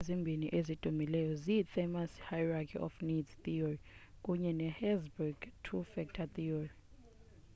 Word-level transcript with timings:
iithiyori 0.03 0.15
ezimbini 0.17 0.47
ezidumileyo 0.59 1.31
zii-themous's 1.43 2.15
hierarchy 2.29 2.77
of 2.85 2.93
needs 3.07 3.33
theory 3.43 3.79
kunye 4.25 4.51
ne-herzberg's 4.59 5.51
two 5.65 5.81
factor 5.91 6.27
theory 6.35 6.71